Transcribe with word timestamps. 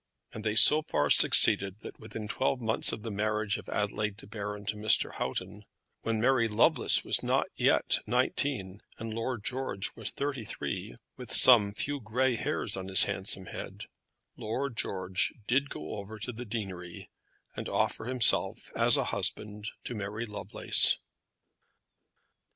And 0.33 0.43
they 0.43 0.55
so 0.55 0.81
far 0.81 1.11
succeeded 1.11 1.81
that 1.81 1.99
within 1.99 2.27
twelve 2.27 2.59
months 2.59 2.91
of 2.91 3.03
the 3.03 3.11
marriage 3.11 3.59
of 3.59 3.69
Adelaide 3.69 4.17
De 4.17 4.25
Baron 4.25 4.65
to 4.65 4.75
Mr. 4.75 5.13
Houghton, 5.17 5.63
when 6.01 6.19
Mary 6.19 6.47
Lovelace 6.47 7.03
was 7.05 7.21
not 7.21 7.45
yet 7.55 7.99
nineteen 8.07 8.81
and 8.97 9.13
Lord 9.13 9.43
George 9.43 9.95
was 9.95 10.09
thirty 10.09 10.43
three, 10.43 10.95
with 11.17 11.31
some 11.31 11.71
few 11.71 11.99
grey 12.01 12.35
hairs 12.35 12.75
on 12.75 12.87
his 12.87 13.03
handsome 13.03 13.45
head, 13.45 13.83
Lord 14.35 14.75
George 14.75 15.35
did 15.45 15.69
go 15.69 15.91
over 15.91 16.17
to 16.17 16.31
the 16.31 16.45
deanery 16.45 17.11
and 17.55 17.69
offer 17.69 18.05
himself 18.05 18.71
as 18.75 18.97
a 18.97 19.03
husband 19.13 19.69
to 19.83 19.93
Mary 19.93 20.25
Lovelace. 20.25 20.97